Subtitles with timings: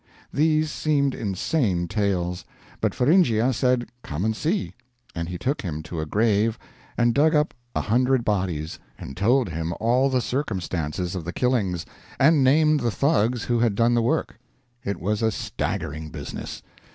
[0.33, 2.43] These seemed insane tales;
[2.79, 4.73] but Feringhea said come and see
[5.13, 6.57] and he took him to a grave
[6.97, 11.85] and dug up a hundred bodies, and told him all the circumstances of the killings,
[12.19, 14.39] and named the Thugs who had done the work.
[14.83, 16.63] It was a staggering business.